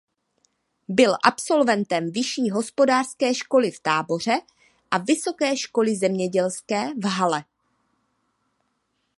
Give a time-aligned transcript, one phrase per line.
[0.87, 4.41] Byl absolventem vyšší hospodářské školy v Táboře
[4.91, 7.45] a vysoké školy zemědělské v Halle.